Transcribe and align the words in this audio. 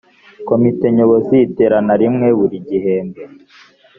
komite 0.47 0.85
nyobozi 0.97 1.35
iterana 1.47 1.93
rimwe 2.01 2.27
buri 2.37 2.57
gihembwe 2.67 3.21